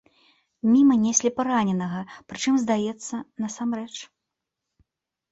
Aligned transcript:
Міма 0.75 0.95
неслі 1.01 1.29
параненага, 1.39 1.99
прычым, 2.33 2.57
здаецца, 2.63 3.15
насамрэч. 3.45 3.95